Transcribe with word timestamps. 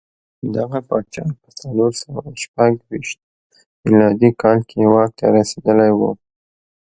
دغه 0.55 0.79
پاچا 0.87 1.25
په 1.41 1.49
څلور 1.59 1.91
سوه 2.01 2.21
شپږ 2.43 2.73
ویشت 2.89 3.19
میلادي 3.87 4.29
کال 4.41 4.59
کې 4.69 4.79
واک 4.93 5.11
ته 5.19 5.25
رسېدلی 5.35 5.91
و. 5.97 5.99